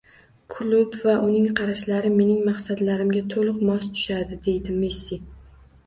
“Klub 0.53 0.95
va 1.01 1.13
uning 1.25 1.45
qarashlari 1.59 2.11
mening 2.15 2.41
maqsadlarimga 2.49 3.25
to‘liq 3.37 3.63
mos 3.71 3.89
tushadi”,— 3.97 4.43
deydi 4.51 4.81
Messi 4.85 5.25